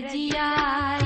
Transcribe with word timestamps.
जिया 0.00 0.97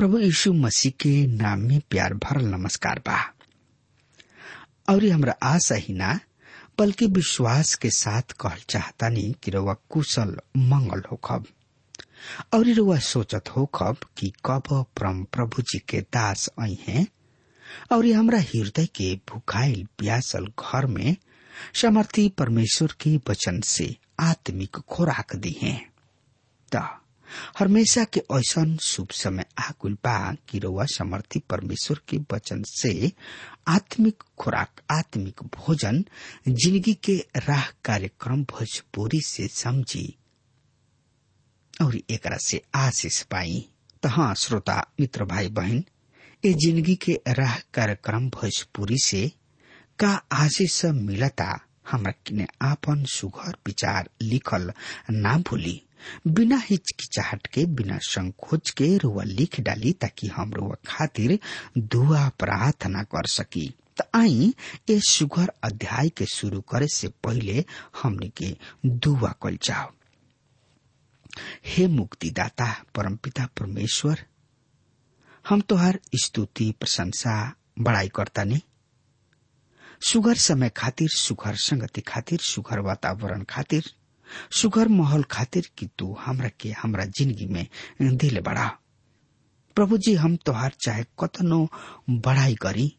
प्रभु 0.00 0.18
यीशु 0.18 0.52
मसीह 0.52 0.92
के 0.92 1.26
नाम 1.26 1.58
में 1.58 1.82
प्यार 1.90 2.14
भर 2.14 2.42
नमस्कार 2.42 2.98
बा। 2.98 3.34
और 4.88 5.04
हमारा 5.04 5.34
आशा 5.42 5.74
ही 5.74 5.94
ना, 5.94 6.20
बल्कि 6.78 7.06
विश्वास 7.06 7.74
के 7.74 7.90
साथ 7.90 8.22
कह 8.22 8.54
चाहता 8.68 9.08
नहीं 9.08 9.32
कि 9.32 9.50
रुआ 9.50 9.74
कुशल, 9.90 10.36
मंगल 10.56 11.02
हो 11.12 11.16
खब 11.16 11.46
और 12.54 12.66
रुआ 12.66 12.98
सोचत 12.98 13.44
हो 13.48 13.66
खब 13.66 13.96
कि 14.18 14.32
कब 14.46 14.62
परम 14.70 15.24
प्रभु 15.24 15.62
जी 15.62 15.78
के 15.78 16.00
दास 16.00 16.50
आई 16.60 16.78
हैं। 16.88 17.06
और 17.92 18.06
हमारा 18.06 18.38
हृदय 18.38 18.86
के 18.86 19.14
भुखाइल 19.14 19.88
प्यासल 19.98 20.46
घर 20.46 20.86
में 20.86 21.16
समर्थी 21.74 22.28
परमेश्वर 22.28 22.88
के 23.00 23.16
वचन 23.16 23.60
से 23.60 23.96
आत्मिक 24.20 24.76
खुराक 24.76 25.36
दी 25.36 25.56
है। 25.62 25.90
हमेशा 27.58 28.04
के 28.04 28.22
ऐसा 28.36 28.64
शुभ 28.82 29.10
समय 29.14 29.44
आकुल 29.68 29.94
बा 30.04 30.16
कि 30.48 30.60
समर्थी 30.94 31.38
परमेश्वर 31.50 32.00
के 32.08 32.18
वचन 32.32 32.62
से 32.66 33.12
आत्मिक 33.68 34.22
खुराक, 34.38 34.80
आत्मिक 34.90 35.42
भोजन, 35.56 36.04
ज़िंदगी 36.48 36.94
के 37.04 37.16
राह 37.36 37.66
कार्यक्रम 37.84 38.44
भोजपुरी 38.50 39.20
से 39.26 39.48
समझी। 39.48 40.06
और 41.82 41.96
एक 41.96 42.28
से 42.42 42.62
आशीष 42.74 43.22
पाई। 43.22 43.68
तो 44.02 44.08
हाँ 44.08 44.34
श्रोता, 44.34 44.76
मित्र 45.00 45.24
भाई 45.24 45.48
बहन 45.48 45.84
ये 46.44 46.52
ज़िंदगी 46.54 46.94
के 46.94 47.20
राह 47.28 47.58
कार्यक्रम 47.74 48.28
भोजपुरी 48.30 48.98
से 49.04 49.30
का 49.98 50.10
आशीष 50.32 50.84
मिलता, 50.84 51.60
हमरा 51.90 52.12
किने 52.26 52.46
आपन 52.62 53.04
सुघर 53.04 53.56
विचार 53.66 54.08
लिखल 54.22 54.72
ना 55.10 55.36
भूली। 55.38 55.80
बिना 56.26 56.56
हिचकिचाहट 56.64 57.46
के 57.46 57.64
बिना 57.66 57.98
संकोच 58.02 58.70
के 58.70 58.96
रुआ 58.98 59.22
लिख 59.24 59.60
डाली 59.60 59.92
ताकि 59.92 60.28
हम 60.28 60.52
रुआ 60.52 60.76
खातिर 60.86 61.38
दुआ 61.78 62.28
प्रार्थना 62.38 63.02
कर 63.14 63.26
सकी। 63.26 63.72
आई 64.14 64.54
ये 64.90 64.98
सुघर 65.00 65.52
अध्याय 65.64 66.08
के 66.08 66.26
शुरू 66.26 66.60
करे 66.60 66.86
से 66.94 67.08
पहले 67.24 67.64
हमने 68.02 68.28
के 68.36 68.56
दुआ 68.86 69.32
कल 69.42 69.58
जाओ। 69.62 69.90
हे 71.66 71.86
मुक्तिदाता, 71.86 72.72
परमपिता 72.94 73.46
परमेश्वर, 73.58 74.24
हम 75.48 75.60
तोहार 75.60 75.98
स्तुति, 76.22 76.70
प्रशंसा, 76.80 77.54
बड़ाई 77.78 78.08
करता 78.08 78.44
नहीं 78.44 78.60
सुगर 80.02 80.34
समय 80.34 80.68
खातिर 80.76 81.08
सुगर 81.08 81.56
संगति 81.56 82.00
खातिर 82.00 82.38
सुगर 82.38 82.80
वातावरण 82.80 83.42
खातिर 83.50 83.90
सुगर 84.50 84.88
माहौल 84.88 85.22
खातिर 85.22 85.70
कि 85.78 85.88
तू 85.98 86.16
हमरा 86.20 86.48
के 86.48 86.70
हमरा 86.72 87.04
ज़िंदगी 87.04 87.46
में 87.46 87.66
दिल 88.02 88.40
बड़ा 88.40 88.78
प्रभु 89.76 89.98
जी 89.98 90.14
हम 90.14 90.36
तोहार 90.36 90.72
चाहे 90.84 91.04
कतनो 91.20 91.68
बड़ाई 92.10 92.54
करी। 92.54 92.96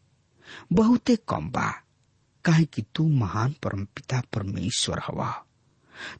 बहुते 0.72 1.16
कम 1.16 1.50
बा। 1.50 1.72
काहे 2.44 2.64
कि 2.64 2.82
तू 2.94 3.08
महान 3.08 3.54
परम 3.62 3.84
पिता 3.84 4.22
परमेश्वर 4.32 5.00
हवा। 5.06 5.44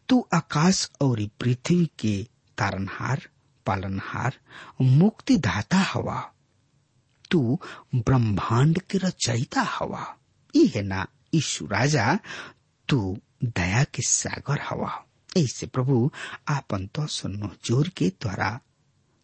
तू 0.08 0.28
आकाश 0.34 0.90
और 1.00 1.28
पृथ्वी 1.40 1.90
के 1.98 2.26
तारनहार, 2.58 3.22
पालनहार, 3.66 4.38
मुक्तिदाता 4.82 5.78
हवा। 5.78 6.32
तू 7.30 7.58
ब्रह्मांड 7.94 8.78
के 8.78 8.98
रचयिता 8.98 9.60
हवा। 9.60 10.16
ई 10.56 10.66
है 10.66 10.82
ना, 10.82 11.06
ईशु 11.34 11.66
राजा, 11.66 12.18
तू 12.88 13.18
के 13.44 14.02
सागर 14.02 14.60
हवा। 14.60 15.04
ऐसे 15.36 15.66
प्रभु 15.66 16.10
आपन 16.48 16.86
तो 16.86 17.06
सुनो 17.06 17.50
ज़ोर 17.64 17.88
के 17.88 18.08
द्वारा 18.20 18.58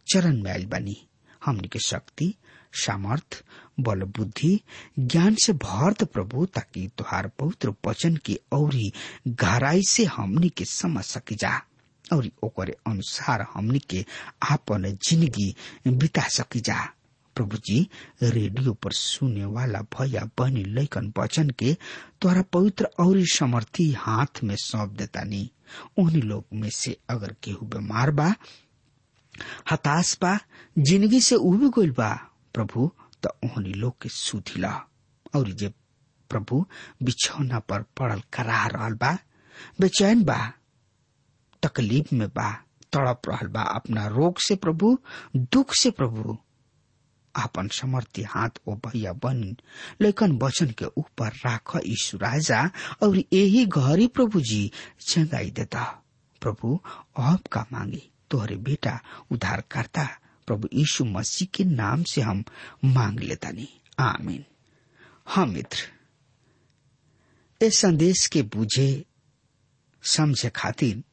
चरण 0.07 0.43
में 0.43 0.51
आयल 0.51 0.67
बनी। 0.67 0.97
हमनी 1.45 1.69
के 1.69 1.79
शक्ति, 1.79 2.35
सामर्थ, 2.75 3.43
बल 3.81 4.03
बुद्धि, 4.17 4.61
ज्ञान 4.99 5.35
से 5.35 5.53
भर 5.53 5.93
द 5.93 6.05
प्रभु, 6.05 6.47
ताकि 6.47 6.89
तुहार 6.99 7.29
पवित्र 7.39 7.75
वचन 7.87 8.17
की 8.17 8.39
औरी 8.53 8.93
गहराई 9.29 9.83
से 9.83 10.05
हमनी 10.05 10.49
के 10.49 10.65
समझ 10.65 11.05
सकी 11.05 11.35
जा, 11.35 11.61
और 12.13 12.29
ओकरे 12.43 12.77
अनुसार 12.87 13.47
हमनी 13.55 13.79
के 13.79 14.05
आपन 14.51 14.97
ज़िंदगी 15.09 15.55
बिता 15.89 16.23
सकी 16.29 16.61
जा। 16.61 16.93
प्रभु 17.39 17.57
जी 17.57 17.89
रेडियो 18.23 18.73
पर 18.75 18.93
सुने 18.93 19.45
वाला 19.45 19.81
भैया 19.95 20.25
बहनी 20.39 20.65
लैकन 20.65 21.13
वचन 21.19 21.51
के 21.51 21.77
तोहरा 22.21 22.43
पवित्र 22.43 22.89
और 23.01 23.21
समर्थी 23.33 23.93
हाथ 23.93 24.43
में 24.45 24.57
सौंप 24.57 24.91
देता 24.91 25.23
नी। 25.25 25.51
उन्हीं 25.99 26.23
लोग 26.23 26.45
में 26.55 26.71
से 26.71 26.97
अगर 27.11 27.35
केहू 27.43 27.67
बीमार 27.67 28.11
बा, 28.11 28.35
हताश 29.71 30.19
बा, 30.23 30.39
ज़िंदगी 30.79 31.21
से 31.21 31.35
उब 31.35 31.69
गइल 31.79 31.91
बा, 31.91 32.11
प्रभु 32.55 32.91
तो 33.23 33.31
उन्हीं 33.45 33.75
लोग 33.75 34.03
के 34.03 34.09
सुधिला। 34.09 34.73
और 35.37 35.51
जे 35.51 35.69
प्रभु 36.31 36.67
बिछौना 37.03 37.59
पर 37.59 37.83
पड़ल 37.83 38.23
करा 38.33 38.67
रहल 38.67 38.95
बा, 38.95 39.19
बेचैन 39.81 40.25
बा, 40.25 40.53
तकलीफ़ 41.63 42.15
में 42.15 42.29
बा, 42.29 42.53
तड़प 42.93 43.23
रहल 43.29 43.47
बा, 43.47 43.63
अपना 43.63 44.07
रोग 44.07 44.39
से 44.39 44.57
प्रभु, 44.57 44.99
दुख 45.37 45.75
से 45.75 45.91
प्रभु। 45.91 46.39
आपन 47.37 47.69
समर्थी 47.69 48.23
हाथ 48.23 48.49
ओ 48.69 48.75
भैया 48.75 49.13
बन 49.13 49.57
लेकिन 50.01 50.39
वचन 50.39 50.71
के 50.71 50.85
ऊपर 50.85 51.29
राख 51.29 51.77
यीशु 51.77 52.19
राजा, 52.19 52.71
और 53.03 53.19
यही 53.33 53.67
घरी 53.67 54.07
प्रभु 54.07 54.41
जी 54.41 54.73
चंगाई 55.01 55.51
देता। 55.51 56.03
प्रभु, 56.41 56.81
अब 57.17 57.41
का 57.53 57.67
मांगे? 57.73 58.03
तोहरे 58.31 58.57
बेटा 58.57 59.01
उद्धार 59.31 59.65
करता 59.71 60.09
प्रभु 60.47 60.69
यीशु 60.75 61.05
मसीह 61.05 61.49
के 61.55 61.65
नाम 61.65 62.03
से 62.03 62.21
हम 62.21 62.45
मांग 62.85 63.21
लेता 63.21 63.51
नहीं 63.51 63.69
आमीन। 63.99 64.45
हाँ 65.27 65.47
मित्र। 65.47 65.79
इस 67.65 67.79
संदेश 67.79 68.27
के 68.27 68.43
बुझे, 68.43 69.05
समझे 70.03 70.51
खातिर 70.51 71.05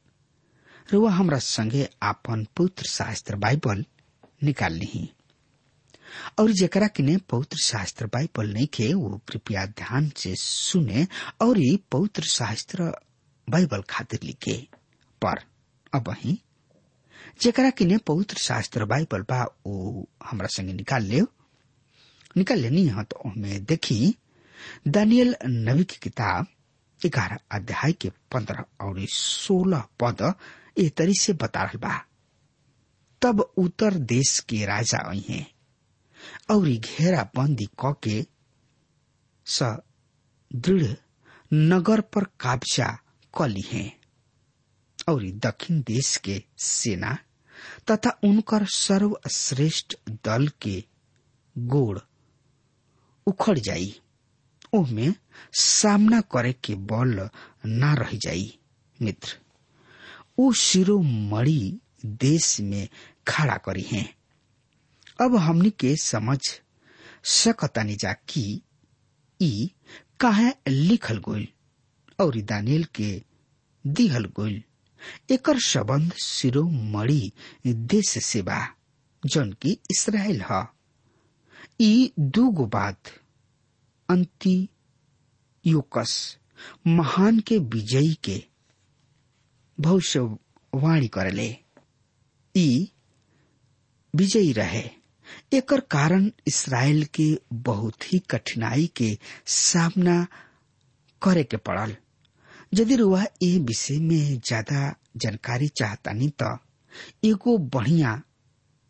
रुआ 0.92 1.12
हमरा 1.12 1.40
संगे 1.40 1.90
आपन 2.04 2.48
पुत्र 2.56 2.84
शास्त्र 2.84 3.36
बाइबल 3.36 3.86
निकाल 4.44 4.74
ली 4.74 5.15
और 6.40 6.52
जकरा 6.52 6.88
किने 6.88 7.18
पवित्र 7.30 7.58
शास्त्र 7.58 8.06
बाइबल 8.06 8.54
नहीं 8.54 8.68
के 8.74 8.94
वो 8.94 9.22
कृपया 9.28 9.66
ध्यान 9.66 10.10
से 10.18 10.34
सुने 10.36 11.08
और 11.42 11.60
ये 11.60 11.78
पवित्र 11.92 12.24
शास्त्र 12.24 12.92
बाइबल 13.48 13.82
खातिर 13.90 14.20
लिखे। 14.24 14.58
पर 15.22 15.44
अब 15.94 16.10
ही 16.20 16.40
जकरा 17.42 17.70
किने 17.70 17.98
पवित्र 17.98 18.38
शास्त्र 18.38 18.86
बाइबल 18.86 19.22
बा, 19.22 19.44
वो 19.68 20.08
हमरा 20.26 20.48
संगे 20.48 20.74
निकाल 20.74 21.04
ले 21.04 21.22
निकाल 22.38 22.60
लेनी 22.60 22.86
है 22.88 23.04
तो 23.04 23.30
हमें 23.30 23.64
देखी, 23.66 24.16
दानियल 24.88 25.36
नबी 25.46 25.84
की 25.84 25.98
किताब, 26.02 26.48
ग्यारह 27.02 27.38
अध्याय 27.52 27.92
के 27.92 28.10
पंद्रह 28.32 28.64
और 28.82 29.00
सोलह 29.10 29.84
पद 30.00 30.34
ए 30.80 30.90
तरी 30.90 31.14
से 31.14 31.34
बता 31.34 31.64
रहा 31.64 31.78
बा। 31.78 32.06
तब 33.22 33.40
उत्तर 33.58 33.94
देश 33.94 34.40
के 34.40 34.66
राजा 34.66 34.98
आई 35.10 35.26
हैं। 35.30 35.55
और 36.50 36.70
घेरा 36.70 37.30
बंदी 37.36 37.68
क 37.86 37.96
के 38.04 38.26
दृढ़ 40.56 40.94
नगर 41.54 42.02
पर 42.02 42.24
कब्जा 42.24 43.00
क 43.38 43.64
है। 43.72 44.00
और 45.10 45.24
दक्षिण 45.24 45.82
देश 45.82 46.18
के 46.18 46.44
सेना 46.58 47.18
तथा 47.92 48.20
उनकर 48.24 48.66
सर्वश्रेष्ठ 48.66 49.96
दल 50.10 50.48
के 50.62 50.84
गोड़ 51.58 52.00
उखड़ 53.28 53.60
जाई। 53.60 54.02
ओमे 54.74 55.14
सामना 55.60 56.22
करे 56.22 56.54
के 56.54 56.76
बल 56.76 57.30
ना 57.66 57.94
रह 57.94 58.18
जाई, 58.18 58.60
मित्र। 59.02 59.38
उ 60.38 60.54
शिरोमणि 60.54 61.80
देश 62.06 62.60
में 62.62 62.90
खड़ा 63.28 63.58
करी 63.58 63.82
हैं। 63.82 64.15
अब 65.20 65.36
हमनी 65.36 65.70
के 65.80 65.96
समझ 66.04 66.40
सकतानी 67.32 67.96
जा 68.02 68.12
कि, 68.30 68.62
ई 69.40 69.70
काहे 70.20 70.52
लिखल 70.70 71.18
गोल 71.28 71.48
और 72.20 72.36
दानियल 72.52 72.84
के 72.96 73.12
दिहल 73.86 74.26
गोल 74.36 74.62
एकर 75.32 75.60
संबंध 75.66 76.14
शिरोमणि 76.24 77.32
देश 77.68 78.10
से 78.26 78.42
बा 78.42 78.60
जौन 79.24 79.52
की 79.62 79.78
इसराइल 79.92 80.42
ह। 80.52 80.66
ई 81.82 82.12
दूगो 82.20 82.66
बात 82.74 83.10
अंति 84.10 84.58
योकस 85.66 86.12
महान 86.88 87.40
के 87.48 87.58
विजयी 87.74 88.14
के 88.24 88.44
भविष्यवाणी 89.78 91.08
करले। 91.14 91.48
ई 92.56 92.92
विजयी 94.14 94.52
रहे। 94.54 94.84
एकर 95.54 95.80
कारण 95.92 96.30
इसराइल 96.48 97.04
के 97.16 97.28
बहुत 97.68 98.14
ही 98.14 98.20
कठिनाई 98.30 98.88
के 98.98 99.18
सामना 99.48 100.18
करे 101.22 101.44
के 101.44 101.58
पड़ल। 101.58 101.96
यदि 102.74 102.96
रुआ 102.96 103.24
ए 103.44 103.58
विषय 103.68 103.98
में 104.00 104.40
ज़्यादा 104.48 104.96
जानकारी 105.24 105.68
चाहतानी 105.80 106.30
तो 106.42 106.50
एगो 107.28 107.58
बढ़िया 107.76 108.22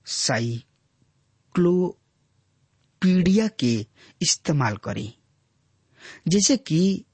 साइक्लोपीडिया 0.08 0.65
के 3.60 3.74
इस्तेमाल 4.22 4.75
करी, 4.84 5.08
जैसे 6.27 6.58
कि 6.58 7.06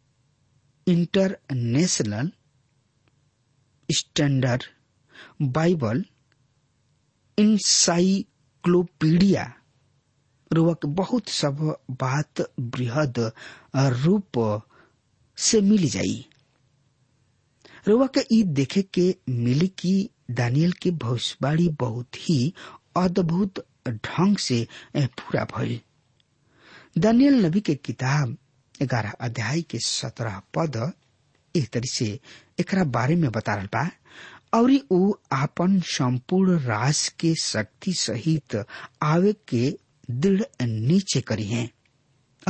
इंटरनेशनल 0.88 2.32
स्टैंडर्ड 3.90 4.63
बाइबल 5.56 6.04
इंसाइक्लोपीडिया 7.38 8.30
रुआ 10.51 10.74
के 10.82 10.88
बहुत 11.00 11.30
सब 11.30 11.58
बात 12.01 12.41
बृहद 12.60 13.20
रूप 13.75 14.39
से 15.38 15.62
मिल 15.62 15.88
जाई। 15.89 16.25
रुआ 17.88 18.08
के 18.18 18.22
ई 18.36 18.41
देखे 18.60 18.82
के 18.98 19.15
मिली 19.30 19.68
कि 19.80 19.94
दानियल 20.32 20.72
के 20.82 20.91
भविष्यवाणी 21.03 21.68
बहुत 21.80 22.15
ही 22.30 22.53
अद्भुत 22.98 23.65
ढंग 23.89 24.38
से 24.38 24.68
पूरा 24.98 25.44
भइल। 25.58 25.80
दानियल 27.01 27.46
नबी 27.46 27.62
के 27.70 27.75
किताब 27.75 28.38
ग्यारह 28.82 29.12
अध्याय 29.22 29.62
के 29.72 29.80
सत्रह 29.86 30.41
पद 30.58 30.91
एक 31.56 31.70
तरह 31.74 31.88
से 31.94 32.06
एक 32.60 32.75
बारे 32.98 33.15
में 33.15 33.30
बता 33.32 33.56
रहा 33.56 33.65
बा। 33.74 33.89
और 34.53 34.72
ऊ 34.91 35.13
आपन 35.34 35.79
संपूर्ण 35.89 36.58
राज 36.65 37.08
के 37.20 37.34
शक्ति 37.41 37.93
सहित 38.00 38.55
आवे 39.03 39.34
के 39.53 39.70
दृढ़ 40.12 40.43
नीचे 40.67 41.22
करी 41.27 41.46
हैं 41.48 41.70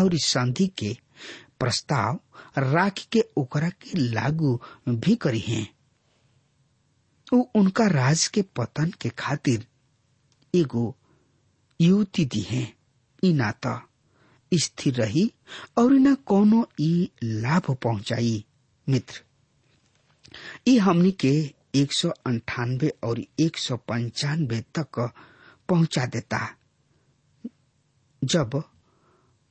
और 0.02 0.14
इस 0.16 0.26
संधि 0.34 0.68
के 0.80 0.96
प्रस्ताव 1.60 2.20
राख 2.74 3.00
के 3.12 3.24
ओकरा 3.38 3.70
के 3.82 3.98
लागू 4.00 4.60
भी 4.90 5.16
करी 5.26 5.40
हैं। 5.40 5.68
ऊ 7.34 7.44
उनका 7.60 7.86
राज 7.88 8.26
के 8.34 8.42
पतन 8.58 8.92
के 9.02 9.10
खातिर 9.20 9.66
एगो 10.54 10.94
युवती 11.80 12.26
दी 12.34 12.42
है, 12.50 12.64
ई 13.24 13.34
ना 13.34 13.52
तो 13.66 13.80
स्थिर 14.52 14.94
रही 15.02 15.32
और 15.78 15.92
न 15.94 16.14
कोनो 16.28 16.66
ई 16.82 17.10
लाभ 17.24 17.72
पहुंचाई, 17.84 18.44
मित्र। 18.88 19.22
ई 20.68 20.78
हमनी 20.78 21.12
के 21.26 21.34
एक 21.76 21.94
सौ 21.94 22.10
अंठानबे 22.26 22.92
और 23.04 23.20
एक 23.40 23.58
सौ 23.58 23.76
पंचानबे 23.78 24.60
तक 24.78 25.00
पहुँचा 25.70 26.06
देता। 26.06 26.40
जब 28.22 28.64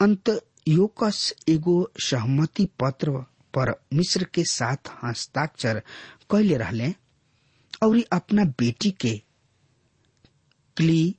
अंत 0.00 0.28
योकस 0.68 1.32
एगो 1.48 1.90
सहमति 2.00 2.68
पत्र 2.80 3.10
पर 3.54 3.72
मिस्र 3.94 4.24
के 4.24 4.44
साथ 4.44 4.90
हस्ताक्षर 5.04 5.82
कैले 6.30 6.56
रहले 6.56 6.90
और 7.82 8.02
अपना 8.12 8.44
बेटी 8.58 8.90
के 8.90 9.16
क्ली 10.76 11.16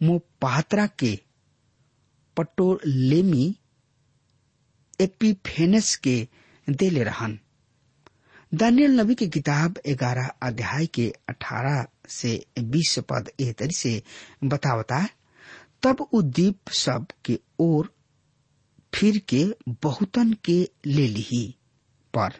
मोपात्रा 0.00 0.86
के, 0.86 1.18
पटोलेमी 2.36 3.56
एपीफेनस 5.00 5.94
के 5.96 6.16
देले 6.68 7.02
रहन। 7.04 7.38
दानियल 8.52 8.92
नबी 9.00 9.14
की 9.20 9.26
किताब 9.36 9.78
ग्यारह 9.88 10.26
अध्याय 10.48 10.86
के 10.94 11.08
अठारह 11.28 11.86
से 12.16 12.32
बीस 12.74 12.98
पद 13.10 13.30
एह 13.40 13.52
तरी 13.58 13.74
से 13.76 14.00
बतावता 14.52 14.96
है, 14.96 15.08
तब 15.82 16.00
उ 16.14 16.20
दीप 16.38 16.68
सब 16.78 17.06
के 17.24 17.38
ओर 17.60 17.92
फिर 18.94 19.18
के 19.28 19.44
बहुतन 19.84 20.32
के 20.44 20.58
ले 20.86 21.06
ली, 21.08 21.54
पर 22.14 22.32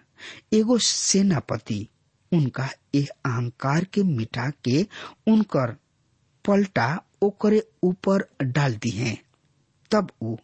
एगो 0.56 0.78
सेनापति 0.88 1.86
उनका 2.32 2.68
एह 2.94 3.06
अहंकार 3.26 3.84
के 3.94 4.02
मिटा 4.02 4.48
के 4.68 4.82
उनकर 5.32 5.76
पलटा 6.44 6.88
ओकरे 7.22 7.62
ऊपर 7.84 8.26
डाल 8.42 8.74
दी 8.82 8.90
हैं 8.96 9.16
तब 9.90 10.10
वो 10.22 10.38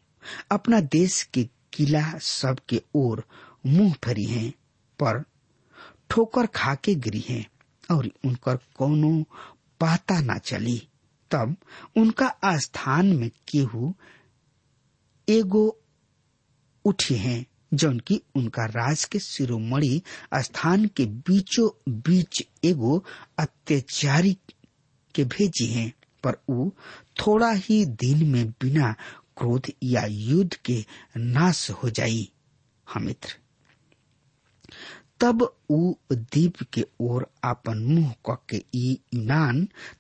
अपना 0.53 0.81
देश 0.97 1.23
के 1.35 1.45
किला 1.73 2.03
सब 2.23 2.59
के 2.69 2.81
ओर 2.97 3.25
मुँह 3.67 3.95
फरी 4.05 4.25
हैं 4.25 4.51
पर 4.99 5.23
ठोकर 6.13 6.47
खा 6.57 6.75
के 6.85 6.95
गिरी 7.05 7.21
हैं 7.29 7.45
और 7.91 8.09
उनकर 8.25 8.57
कोनो 8.77 9.13
पाता 9.81 10.21
ना 10.21 10.37
चली। 10.39 10.77
तब 11.31 11.57
उनका 11.97 12.27
आस्थान 12.45 13.07
में 13.17 13.31
केहू 13.49 13.93
एगो 15.29 15.65
उठे 16.85 17.15
हैं 17.17 17.45
जौन 17.75 17.99
की 18.07 18.21
उनका 18.37 18.65
राज 18.67 19.05
के 19.05 19.19
शिरोमणि 19.19 20.01
स्थान 20.45 20.85
के 20.97 21.07
बीचों 21.29 21.69
बीच 22.09 22.43
एगो 22.65 23.03
अत्याचारी 23.39 24.37
के 25.15 25.25
भेजी 25.25 25.67
हैं, 25.67 25.93
पर 26.25 26.37
उ 26.49 26.71
थोड़ा 27.21 27.51
ही 27.53 27.85
दिन 28.03 28.27
में 28.29 28.51
बिना 28.63 28.95
क्रोध 29.37 29.71
या 29.83 30.05
युद्ध 30.07 30.55
के 30.55 30.85
नाश 31.17 31.71
हो 31.71 31.91
जाई। 31.91 32.29
हम 32.87 33.03
मित्र 33.03 33.37
तब 35.23 35.43
उ 35.71 35.93
दीप 36.13 36.57
के 36.75 36.85
ओर 37.01 37.27
अपन 37.45 37.83
मुँह 37.89 38.15
क 38.29 38.37
के 38.51 38.63
ई 38.75 38.99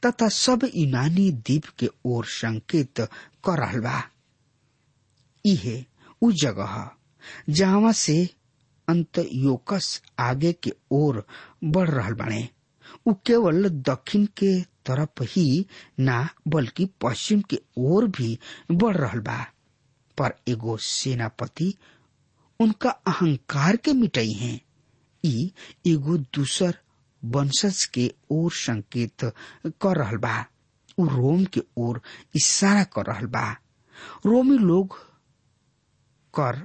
तथा 0.07 0.29
सब 0.37 0.69
यूनानी 0.75 1.31
दीप 1.47 1.67
के 1.79 1.89
ओर 2.13 2.25
संकेत 2.39 3.01
कर 3.49 3.81
बा। 3.81 4.03
इहे 5.45 5.85
उ 6.23 6.31
जगह 6.43 6.75
जहाँ 7.49 7.93
से 7.93 8.17
अंत 8.89 9.19
योकस 9.33 10.01
आगे 10.21 10.53
के 10.63 10.73
ओर 10.93 11.25
बढ़ 11.65 11.91
रहल 11.91 12.15
बने। 12.23 12.49
उ 13.07 13.13
केवल 13.27 13.69
दक्षिण 13.69 14.25
के 14.39 14.61
तरफ़ 14.87 15.23
ही 15.31 15.67
ना, 16.01 16.29
बल्कि 16.49 16.89
पश्चिम 17.03 17.41
के 17.51 17.59
ओर 17.79 18.07
भी 18.17 18.39
बढ़ 18.73 18.97
रहल 18.97 19.21
बा। 19.29 19.39
पर 20.19 20.35
एगो 20.49 20.77
सेनापति 20.87 21.75
उनका 22.61 22.91
अहंकार 22.91 23.77
के 23.85 23.93
मिटई 24.01 24.33
हैं। 24.33 24.61
ई 25.25 25.53
एगो 25.87 26.17
दूसर 26.37 26.79
वंशज 27.23 27.85
के 27.95 28.11
ओर 28.33 28.53
संकेत 28.53 29.25
कर 29.83 29.97
रहल 29.99 30.17
बा। 30.25 30.37
उ 30.99 31.07
रोम 31.09 31.45
के 31.55 31.61
ओर 31.79 32.01
इशारा 32.37 32.83
कर 32.95 33.07
रहल 33.13 33.27
बा। 33.37 33.45
रोमी 34.27 34.59
लोग 34.59 34.97
कर 36.35 36.65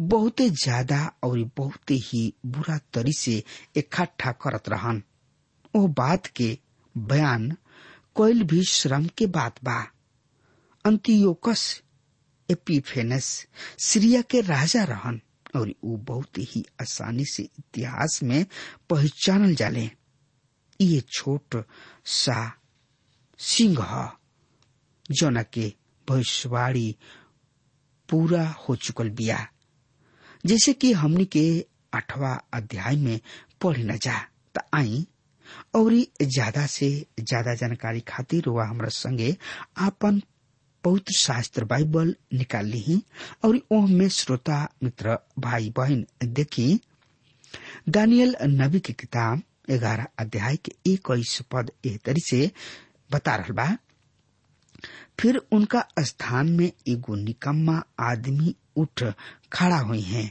बहुते 0.00 0.48
ज़्यादा 0.62 1.00
और 1.24 1.38
बहुते 1.56 1.94
ही 2.04 2.22
बुरा 2.54 2.78
तरी 2.94 3.12
से 3.18 3.42
इकट्ठा 3.76 4.32
करत 4.42 4.68
रहन। 4.68 5.02
ओ 5.76 5.86
बात 6.00 6.26
के 6.36 6.56
बयान 6.94 7.50
कोयल 8.16 8.42
भी 8.50 8.62
श्रम 8.70 9.06
के 9.18 9.26
बात 9.38 9.62
बा। 9.64 9.78
अंतियोकस 10.84 11.62
एपीफेनस, 12.48 13.46
सीरिया 13.78 14.20
के 14.30 14.40
राजा 14.40 14.82
रहन। 14.84 15.20
और 15.56 15.70
उ 15.84 15.96
बहुत 16.08 16.38
ही 16.38 16.64
आसानी 16.80 17.24
से 17.32 17.42
इतिहास 17.42 18.20
में 18.22 18.44
पहचानल 18.90 19.54
जाले। 19.54 19.90
ये 20.80 21.00
छोट 21.12 21.62
सा 22.04 22.52
सिंह 23.40 23.76
ह 23.90 24.08
जोना 25.10 25.42
के 25.42 25.72
भविष्यवाणी 26.08 26.94
पूरा 28.08 28.42
हो 28.68 28.74
चुकल 28.76 29.10
बिया। 29.18 29.46
जैसे 30.44 30.72
कि 30.72 30.92
हमनी 30.92 31.24
के 31.36 31.44
आठवा 31.94 32.32
अध्याय 32.54 32.96
में 32.96 33.18
पढ़ 33.62 33.78
न 33.78 33.96
जा, 34.02 34.18
त 34.58 34.64
आई 34.74 35.06
और 35.76 35.92
ज़्यादा 36.22 36.66
से 36.66 36.88
ज़्यादा 37.20 37.54
जानकारी 37.54 38.00
खातिर 38.08 38.48
वह 38.48 38.64
हमरा 38.68 38.88
संगे 38.88 39.36
आपन 39.86 40.20
पवित्र 40.86 41.12
शास्त्र 41.18 41.64
बाइबल 41.64 42.14
निकाल 42.32 42.66
ली 42.66 43.02
और 43.44 43.58
ओह 43.72 43.86
में 43.90 44.08
श्रोता, 44.08 44.58
मित्र 44.82 45.18
भाई 45.38 45.70
बहन 45.76 46.04
देखी 46.24 46.80
दानियल 47.88 48.36
नबी 48.42 48.80
की 48.80 48.92
किताब, 48.92 49.42
ग्यारह 49.70 50.06
अध्याय 50.18 50.56
के 50.56 50.72
इक्कीस 50.86 51.40
पद 51.52 51.70
तरी 52.04 52.20
से 52.20 52.50
बता 53.12 53.34
रहा 53.36 53.52
बा। 53.52 53.76
फिर 55.20 55.36
उनका 55.52 55.84
स्थान 56.00 56.50
में 56.50 56.70
एगो 56.88 57.14
निकम्मा 57.14 57.82
आदमी 58.00 58.54
उठ 58.76 59.02
खड़ा 59.52 59.78
हुई 59.78 60.00
है, 60.02 60.30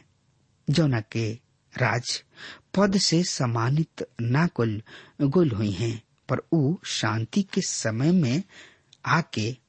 जौना 0.67 1.01
के 1.11 1.27
राज 1.73 2.23
पद 2.75 2.97
से 2.97 3.23
सम्मानित 3.23 4.07
ना 4.21 4.47
कुल 4.47 4.81
गुल 5.21 5.51
हुई 5.51 5.71
हैं, 5.71 6.01
पर 6.29 6.37
उ 6.53 6.75
शांति 6.85 7.43
के 7.43 7.61
समय 7.61 8.11
में 8.11 8.43
आके 9.05 9.64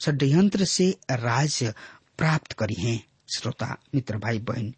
षड्यंत्र 0.00 0.64
से 0.64 0.98
राज 1.10 1.74
प्राप्त 2.18 2.52
करी 2.52 2.74
हैं, 2.74 3.06
श्रोता, 3.36 3.76
मित्र 3.94 4.16
भाई 4.16 4.38
बहन 4.38 4.74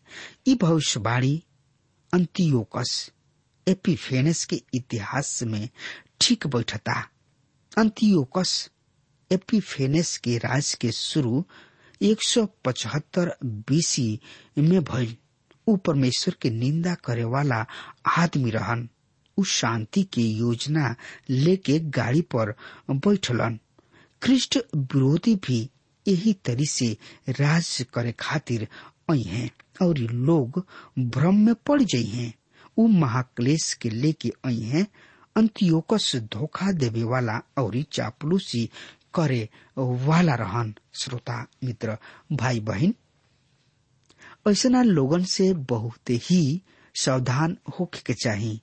ई 0.49 0.55
भविष्यवाणी 0.55 1.45
अंतियोकस, 2.14 3.12
एपिफेनस 3.69 4.45
के 4.45 4.62
इतिहास 4.75 5.43
में 5.43 5.69
ठीक 6.21 6.47
बैठता। 6.47 7.09
अंतियोकस, 7.79 8.71
एपिफेनस 9.33 10.17
के 10.17 10.38
राज 10.38 10.75
के 10.75 10.93
शुरू 10.93 11.47
175 12.02 13.37
बीसी 13.45 14.21
में 14.59 14.85
भइल। 14.85 15.17
उ 15.67 15.76
परमेश्वर 15.76 16.35
के 16.43 16.50
निंदा 16.50 16.95
करे 16.95 17.25
वाला 17.25 17.67
आदमी 18.19 18.50
रहन। 18.50 18.88
उ 19.37 19.45
शांति 19.45 20.02
के 20.02 20.21
योजना 20.21 20.97
लेके 21.31 21.79
गाड़ी 21.79 22.21
पर 22.21 22.55
बैठलन। 22.91 23.59
ख्रिस्ट 24.23 24.59
विरोधी 24.75 25.35
भी 25.35 25.71
यही 26.09 26.33
तरी 26.33 26.67
से 26.67 26.97
राज 27.29 27.87
करे 27.95 28.12
खातिर 28.12 28.69
आई 29.11 29.23
हैं 29.23 29.50
और 29.83 30.00
ये 30.00 30.07
लोग 30.07 30.67
भ्रम 30.99 31.37
में 31.37 31.55
पड़ 31.55 31.83
जाइ 31.83 32.05
हैं। 32.05 32.35
वो 32.79 32.87
महाक्लेश 32.87 33.75
के 33.75 33.91
लेके 33.91 34.33
आई 34.47 34.61
हैं, 34.61 34.87
अंत्योकस 35.37 36.17
धोखा 36.17 36.73
देवे 36.73 37.02
वाला 37.02 37.41
और 37.59 37.83
चापलूसी 37.83 38.71
करे 39.14 39.49
वाला 39.79 40.35
रहन, 40.35 40.75
श्रोता, 40.95 41.47
मित्र 41.64 41.97
भाई 42.33 42.61
बहन 42.61 42.95
ऐसा 44.49 44.83
लोगन 44.83 45.25
से 45.25 45.52
बहुत 45.55 46.11
ही 46.11 46.62
सावधान 46.95 47.57
होके 47.79 48.00
के 48.07 48.14
चाही। 48.14 48.61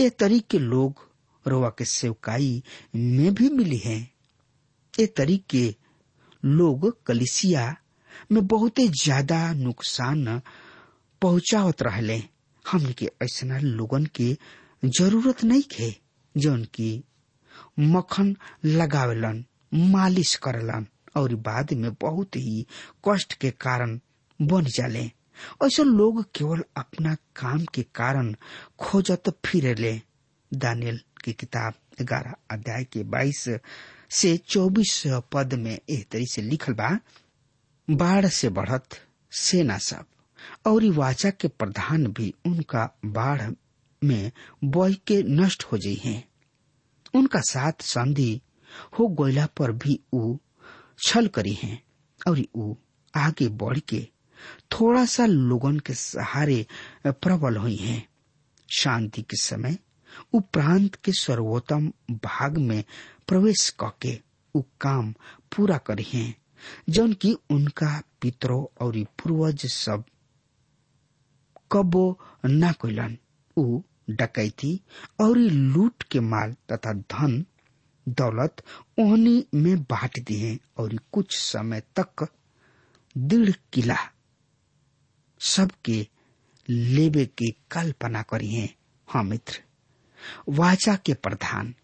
ये 0.00 0.10
तरीके 0.10 0.58
लोग 0.58 1.08
रोवा 1.46 1.68
के 1.68 1.84
सेवकाई 1.84 2.62
में 2.96 3.34
भी 3.34 3.48
मिली 3.48 3.76
है। 3.76 4.17
ये 5.00 5.06
तरीके 5.06 5.64
लोग 6.44 6.92
कलिसिया 7.06 7.74
में 8.32 8.46
बहुत 8.46 8.80
ज़्यादा 9.02 9.52
नुकसान 9.54 10.40
पहुंचावत 11.22 11.82
रहले। 11.82 12.22
हमने 12.64 12.92
के 12.92 13.10
ऐसा 13.22 13.58
लोगन 13.58 14.06
के 14.14 14.36
ज़रूरत 14.84 15.44
नहीं 15.44 15.62
खे 15.72 15.94
जौन 16.34 16.64
की 16.74 16.90
मक्खन 17.78 18.36
लगावेलन, 18.64 19.44
मालिश 19.74 20.34
करलन, 20.36 20.86
और 21.16 21.34
बाद 21.46 21.72
में 21.72 21.90
बहुत 22.00 22.36
ही 22.36 22.66
कष्ट 23.08 23.32
के 23.40 23.50
कारण 23.50 23.98
बन 24.40 24.64
जाले। 24.76 25.04
ऐसा 25.64 25.82
लोग 25.82 26.22
केवल 26.34 26.62
अपना 26.76 27.14
काम 27.36 27.64
के 27.74 27.82
कारण 27.94 28.34
खोजत 28.80 29.34
फिरले। 29.46 30.00
दानियल 30.52 31.00
की 31.24 31.32
किताब 31.32 31.74
ग्यारह 32.02 32.34
अध्याय 32.50 32.84
के 32.84 33.02
बाईस 33.04 33.48
से 34.10 34.36
चौबीस 34.48 35.02
पद 35.32 35.54
में 35.54 35.78
एह 35.90 36.04
तरी 36.10 36.26
से 36.26 36.42
लिखल 36.42 36.72
बा, 36.74 36.98
बाढ़ 37.88 38.26
से 38.26 38.48
बढ़त 38.48 39.00
सेना 39.32 39.78
सब, 39.78 40.04
और 40.66 40.84
वाचा 40.94 41.30
के 41.30 41.48
प्रधान 41.48 42.06
भी 42.06 42.32
उनका 42.46 42.90
बाढ़ 43.04 43.50
में 44.02 44.30
बॉय 44.64 44.94
के 45.06 45.22
नष्ट 45.40 45.64
हो 45.72 45.78
जाइ 45.78 46.00
हैं। 46.04 46.24
उनका 47.14 47.40
साथ 47.40 47.82
संधि 47.82 48.40
हो 48.98 49.06
गोयला 49.08 49.46
पर 49.58 49.72
भी 49.72 49.98
ऊ 50.14 50.36
छल 51.06 51.26
करी 51.34 51.52
हैं, 51.62 51.82
और 52.20 52.42
ऊ 52.56 52.74
आगे 53.14 53.48
बढ़ 53.62 53.78
के 53.88 54.06
थोड़ा 54.72 55.04
सा 55.06 55.26
लोगन 55.26 55.78
के 55.86 55.94
सहारे 55.94 56.64
प्रबल 57.06 57.56
हुई 57.56 57.76
हैं। 57.76 58.06
शांति 58.68 59.22
के 59.22 59.36
समय 59.36 59.76
उ 60.34 60.40
प्रांत 60.52 60.94
के 61.04 61.12
सर्वोत्तम 61.20 61.88
भाग 62.24 62.58
में 62.58 62.82
प्रवेश 63.28 63.68
करके 63.80 64.18
उ 64.54 64.62
काम 64.80 65.12
पूरा 65.56 65.76
करी 65.86 66.06
हैं, 66.12 66.34
जौन 66.88 67.12
की 67.12 67.32
उनका 67.50 68.00
पितरों 68.20 68.64
और 68.84 69.02
पूर्वज 69.18 69.66
सब 69.72 70.04
कबो 71.72 72.18
न 72.46 72.72
कोइलन 72.80 73.16
उ 73.56 73.80
डकैती 74.10 74.80
और 75.20 75.36
लूट 75.38 76.02
के 76.12 76.20
माल 76.20 76.54
तथा 76.72 76.92
धन 76.92 77.44
दौलत 78.06 78.62
ओहनी 79.00 79.44
में 79.54 79.82
बांट 79.90 80.18
दिए 80.26 80.58
और 80.78 80.96
कुछ 81.12 81.36
समय 81.38 81.82
तक 81.98 82.26
दृढ़ 83.16 83.50
किला 83.72 83.96
सबके 85.40 86.06
लेबे 86.68 87.24
के 87.38 87.50
कल्पना 87.70 88.22
करी 88.30 88.48
है। 88.54 88.68
हाँ 89.08 89.22
मित्र 89.24 89.62
वाचा 90.48 90.94
के 91.06 91.14
प्रधान। 91.14 91.74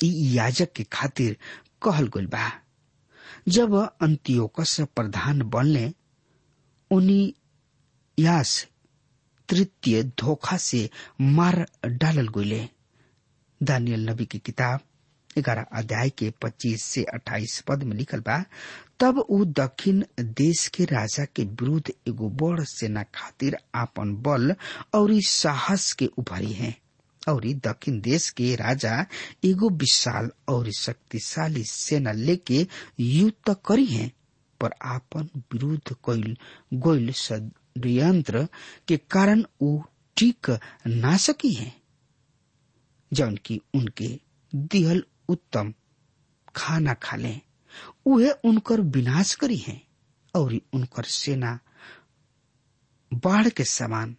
याजक 0.00 0.72
के 0.76 0.84
खातिर 0.92 1.36
कहल 1.82 2.06
गइल 2.16 2.26
बा, 2.26 2.50
जब 3.48 3.74
अंत्योकस 4.02 4.80
प्रधान 4.96 5.42
बनले, 5.50 5.90
उन्हीं 6.90 7.32
यास 8.18 8.66
तृतीय 9.48 10.02
धोखा 10.20 10.56
से 10.56 10.88
मार 11.20 11.66
डालल 11.86 12.28
गइले। 12.36 12.68
दानियल 13.60 14.08
नबी 14.10 14.24
की 14.26 14.38
किताब 14.38 14.80
ग्यारह 15.38 15.66
अध्याय 15.78 16.10
के 16.10 16.30
पच्चीस 16.42 16.82
से 16.84 17.02
अट्ठाईस 17.14 17.60
पद 17.68 17.82
में 17.82 17.96
लिखल 17.96 18.20
बा, 18.20 18.38
तब 19.00 19.18
उ 19.18 19.44
दक्षिण 19.44 20.04
देश 20.20 20.66
के 20.74 20.84
राजा 20.84 21.24
के 21.24 21.44
विरुद्ध 21.44 21.90
एगो 22.08 22.28
बड़ 22.42 22.64
सेना 22.64 23.02
खातिर 23.14 23.56
आपन 23.74 24.14
बल 24.26 24.54
और 24.94 25.10
साहस 25.26 25.92
के 25.92 26.06
उभरी 26.18 26.52
हैं। 26.52 26.74
और 27.28 27.46
दक्षिण 27.66 28.00
देश 28.00 28.28
के 28.38 28.54
राजा 28.56 28.94
एगो 29.44 29.68
विशाल 29.82 30.30
और 30.48 30.70
शक्तिशाली 30.78 31.64
सेना 31.64 32.12
लेके 32.12 32.66
युद्ध 33.00 33.56
करी 33.66 33.86
हैं, 33.86 34.10
पर 34.60 34.70
आपन 34.84 35.28
विरुद्ध 35.52 35.94
कइल 36.08 36.36
गोइल 36.74 37.12
षड्यंत्र 37.12 38.46
के 38.88 38.96
कारण 39.10 39.44
उ 39.62 39.78
टिक 40.16 40.50
ना 40.86 41.16
सकी 41.16 41.52
है 41.54 41.72
जौन 43.12 43.36
की 43.46 43.60
उनके 43.74 44.08
दिहल 44.52 45.02
उत्तम 45.28 45.72
खाना 46.56 46.94
खाले 47.02 47.34
उहे 48.06 48.30
उनकर 48.48 48.80
विनाश 48.80 49.34
करी 49.34 49.56
है, 49.56 49.80
और 50.34 50.54
उनकर 50.74 51.04
सेना 51.04 51.58
बाढ़ 53.12 53.48
के 53.48 53.64
समान। 53.64 54.16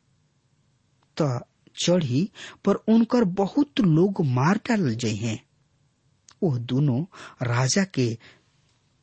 तो 1.18 1.28
चढ़ी 1.78 2.30
पर 2.66 2.76
उनकर 2.88 3.24
बहुत 3.36 3.80
लोग 3.80 4.26
मार 4.26 4.60
डालल 4.68 4.96
जाइ 4.96 5.16
हैं। 5.16 5.40
वो 6.44 6.58
दोनों 6.60 7.04
राजा 7.44 7.84
के 7.94 8.18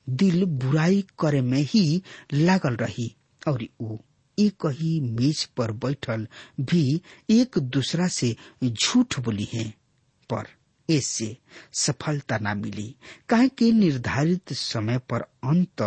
दिल 0.07 0.45
बुराई 0.45 1.05
करे 1.19 1.41
में 1.41 1.61
ही 1.61 2.03
लागल 2.33 2.77
रही 2.77 3.15
और 3.49 3.65
वो 3.81 3.99
एक 4.39 4.67
ही 4.73 4.99
मेज 5.01 5.45
पर 5.57 5.73
बैठल 5.75 6.27
भी 6.61 7.01
एक 7.31 7.59
दूसरा 7.59 8.09
से 8.09 8.35
झूठ 8.65 9.19
बोली 9.21 9.49
है, 9.55 9.69
पर 10.31 10.47
इससे 10.89 11.37
सफलता 11.73 12.39
ना 12.39 12.55
मिली। 12.55 12.95
काहे 13.29 13.49
कि 13.49 13.71
निर्धारित 13.73 14.53
समय 14.53 14.99
पर 15.11 15.21
अंत 15.45 15.83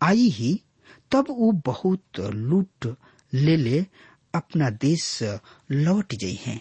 आई 0.00 0.28
ही, 0.28 0.60
तब 1.10 1.26
वो 1.30 1.52
बहुत 1.66 2.20
लूट 2.20 2.94
ले 3.32 3.56
ले 3.56 3.84
अपना 4.36 4.70
देश 4.70 5.18
लौट 5.70 6.14
जाइ 6.14 6.38
हैं, 6.44 6.58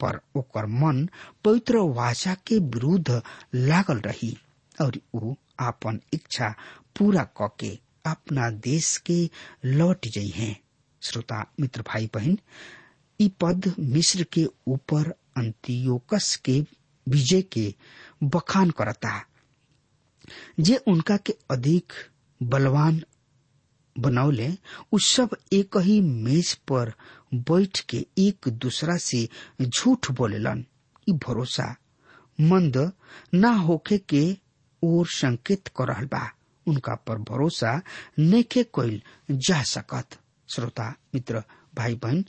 पर 0.00 0.20
ओकर 0.36 0.66
मन 0.66 1.08
पवित्र 1.44 1.78
वाचा 1.96 2.34
के 2.46 2.58
विरुद्ध 2.58 3.22
लागल 3.54 4.00
रही, 4.00 4.36
और 4.80 4.98
वो 5.14 5.36
आपन 5.60 6.00
इच्छा 6.12 6.54
पूरा 6.98 7.22
कके 7.40 7.78
अपना 8.06 8.50
देश 8.62 8.96
के 9.06 9.18
लौट 9.64 10.06
जाइ 10.06 10.28
हैं। 10.28 10.56
श्रोता, 11.02 11.44
मित्र 11.60 11.82
भाई 11.82 12.10
बहन 12.14 12.38
ई 13.20 13.28
पद 13.40 13.74
मिस्र 13.78 14.22
के 14.32 14.46
ऊपर 14.66 15.10
अंतियोकस 15.36 16.34
के 16.44 16.60
विजय 17.06 17.42
के 17.42 17.74
बखान 18.22 18.70
करता, 18.70 19.20
जे 20.60 20.76
उनका 20.86 21.16
के 21.16 21.34
अधिक 21.50 21.92
बलवान 22.40 23.02
बनौले 23.96 24.48
सब 25.02 25.36
एक 25.52 25.76
ही 25.84 26.00
मेज 26.00 26.52
पर 26.70 26.92
बैठ 27.50 27.80
के 27.88 28.04
एक 28.18 28.48
दूसरा 28.62 28.96
से 28.96 29.28
झूठ 29.62 30.10
बोलेलन। 30.18 30.64
ई 31.08 31.12
भरोसा। 31.26 31.74
मंद 32.38 32.76
ना 33.34 33.50
होके 33.66 33.98
के 34.08 34.24
ओर 34.82 35.06
संकेत 35.06 35.68
कर 35.80 36.04
बा। 36.12 36.28
उनका 36.66 36.94
पर 37.06 37.18
भरोसा 37.30 37.80
नेके 38.18 38.62
कोइल 38.64 39.00
जा 39.30 39.62
सकत। 39.62 40.18
श्रोता, 40.48 40.88
मित्र 41.14 41.42
भाई 41.76 41.94
बहन 42.02 42.24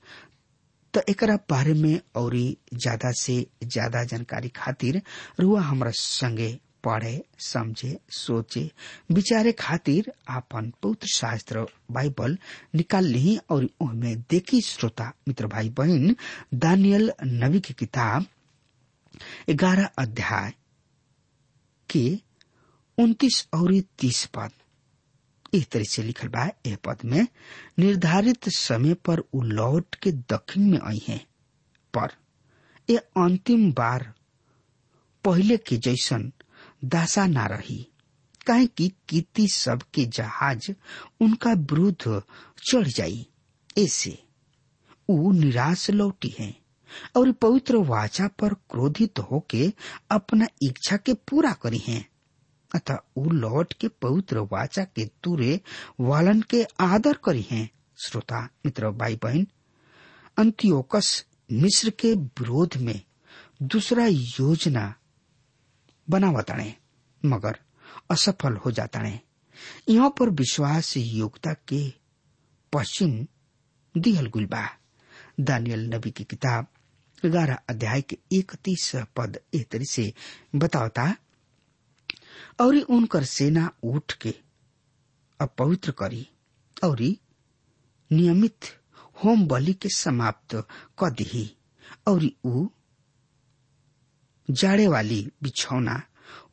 त 0.94 1.04
एकरा 1.10 1.36
बारे 1.50 1.74
में 1.74 2.00
और 2.16 2.36
ज़्यादा 2.74 3.12
से 3.20 3.46
ज़्यादा 3.64 4.04
जानकारी 4.04 4.50
खातिर 4.56 5.02
रुआ 5.40 5.62
हमरा 5.62 5.92
संगे 5.96 6.58
पढ़े, 6.86 7.24
समझे, 7.40 7.98
सोचे। 8.10 8.70
विचारे 9.12 9.52
खातिर 9.52 10.12
आपन 10.30 10.72
पवित्र 10.84 11.08
शास्त्र 11.08 11.66
बाइबल 11.92 12.38
निकाल 12.76 13.06
ली 13.06 13.38
और 13.50 13.68
उनमें 13.82 14.22
देखी 14.30 14.62
श्रोता, 14.62 15.12
मित्र 15.28 15.48
भाई 15.48 15.70
बहन 15.70 16.16
दानियल 16.54 17.12
नबी 17.24 17.60
की 17.60 17.74
किताब, 17.74 18.26
ग्यारह 19.50 19.90
अध्याय 20.00 20.54
के 21.90 22.08
उन्तीस 22.98 23.48
और 23.54 23.80
तीस 24.00 24.26
पद। 24.36 24.52
इस 25.54 25.70
तरह 25.72 25.84
से 25.90 26.04
लिखल 26.04 26.28
बा 26.28 26.46
यह 26.66 26.78
पद 26.86 27.06
में, 27.06 27.28
निर्धारित 27.80 28.50
समय 28.50 28.94
पर 29.06 29.20
उ 29.20 29.42
लौट 29.44 29.96
के 29.96 30.12
दक्षिण 30.12 30.70
में 30.72 30.80
आई 30.88 31.02
है, 31.08 31.18
पर 31.94 32.16
यह 32.90 33.00
अंतिम 33.18 33.72
बार 33.74 34.12
पहले 35.26 35.58
के 35.58 35.78
जैसन 35.78 36.32
दासा 36.86 37.28
ना 37.28 37.46
रही। 37.46 37.88
काहे 38.48 38.66
कि 38.66 38.92
कीर्ति 39.10 39.48
सब 39.48 39.82
के 39.94 40.06
जहाज़, 40.06 40.72
उनका 41.22 41.54
विरुद्ध 41.54 42.22
चढ़ 42.70 42.88
जाई। 42.88 43.28
ऐसे 43.78 44.24
उ 45.10 45.32
निराश 45.32 45.90
लौटी 45.90 46.36
है 46.40 46.56
और 47.16 47.32
पवित्र 47.32 47.78
वाचा 47.78 48.28
पर 48.28 48.54
क्रोधित 48.54 49.20
होके 49.20 49.74
अपना 50.12 50.48
इच्छा 50.62 50.98
के 50.98 51.14
पूरा 51.14 51.52
करी 51.52 51.78
है। 51.78 52.06
अतः 52.76 52.98
उ 53.18 53.30
लौट 53.30 53.74
के 53.74 53.88
पवित्र 53.88 54.40
वाचा 54.40 54.84
के 54.84 55.06
तुरे 55.06 55.62
वालन 56.00 56.42
के 56.42 56.66
आदर 56.80 57.14
करी 57.14 57.46
है। 57.52 57.70
श्रोता, 58.06 58.50
मित्र 58.66 58.90
भाई 58.90 59.16
बहन 59.16 59.48
अंत्योकस 60.38 61.26
मिस्र 61.52 61.90
के 61.90 62.14
विरोध 62.14 62.78
में 62.78 63.02
दूसरा 63.64 64.06
योजना 64.06 64.96
बनावताणे, 66.10 66.76
मगर 67.26 67.60
असफल 68.12 68.54
हो 68.54 68.72
जाताणे। 68.72 69.20
यहाँ 69.90 70.10
पर 70.10 70.30
विश्वास 70.30 70.98
योग्यता 70.98 71.54
के 71.54 71.94
पश्चिम 72.74 73.28
दिहल 73.98 74.28
गुल 74.28 74.46
बा। 74.46 74.70
दानियल 75.40 75.96
नबी 75.96 76.12
की 76.12 76.24
किताब, 76.24 76.68
ग्यारह 77.26 77.60
अध्याय 77.70 78.02
के 78.02 78.18
इकतीस 78.32 78.92
पद 78.96 79.40
तरी 79.56 79.86
से 79.86 80.14
बतावता, 80.56 81.16
और 82.60 82.76
उनकर 82.76 83.24
सेना 83.24 83.72
उठ 83.84 84.14
के 84.14 84.36
अपवित्र 85.40 85.92
करी, 85.92 86.28
और 86.84 87.02
नियमित 88.12 88.60
होम 89.26 89.48
बलि 89.48 89.74
के 89.74 89.90
समाप्त 89.90 90.68
क 91.04 91.50
और 92.08 92.30
ऊ 92.46 92.68
जाड़े 94.50 94.88
वाली 94.88 95.22
बिछौना 95.44 96.02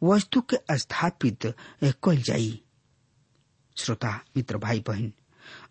वस्तु 0.03 0.41
के 0.53 0.57
स्थापित 0.79 1.47
कल 2.05 2.17
जाई। 2.19 2.61
श्रोता, 3.77 4.21
मित्र 4.37 4.59
भाई 4.59 4.81
बहन 4.81 5.13